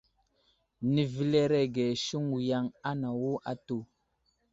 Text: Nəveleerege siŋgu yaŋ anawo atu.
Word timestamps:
Nəveleerege 0.93 1.85
siŋgu 2.03 2.37
yaŋ 2.49 2.65
anawo 2.89 3.31
atu. 3.51 3.77